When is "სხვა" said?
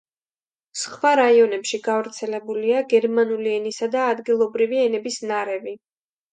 0.83-1.11